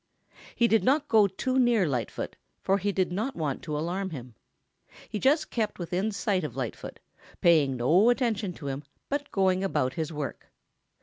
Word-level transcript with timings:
He 0.55 0.67
did 0.67 0.83
not 0.83 1.07
go 1.07 1.27
too 1.27 1.59
near 1.59 1.87
Lightfoot, 1.87 2.35
for 2.63 2.79
he 2.79 2.91
did 2.91 3.11
not 3.11 3.35
want 3.35 3.61
to 3.61 3.77
alarm 3.77 4.09
him. 4.09 4.33
He 5.07 5.19
just 5.19 5.51
kept 5.51 5.77
within 5.77 6.11
sight 6.11 6.43
of 6.43 6.55
Lightfoot, 6.55 6.99
paying 7.39 7.77
no 7.77 8.09
attention 8.09 8.51
to 8.53 8.67
him 8.67 8.83
but 9.09 9.29
going 9.29 9.63
about 9.63 9.93
his 9.93 10.11
work. 10.11 10.47